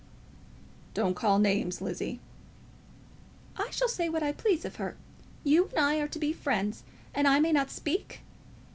"Don't 0.95 1.13
call 1.13 1.37
names, 1.37 1.79
Lizzie." 1.79 2.19
"I 3.55 3.69
shall 3.69 3.87
say 3.87 4.09
what 4.09 4.23
I 4.23 4.31
please 4.31 4.65
of 4.65 4.77
her. 4.77 4.97
You 5.43 5.67
and 5.67 5.77
I 5.77 5.97
are 5.99 6.07
to 6.07 6.17
be 6.17 6.33
friends, 6.33 6.83
and 7.13 7.27
I 7.27 7.39
may 7.39 7.51
not 7.51 7.69
speak? 7.69 8.21